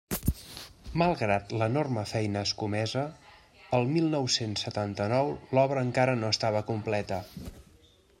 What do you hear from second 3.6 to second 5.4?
el mil nou-cents setanta-nou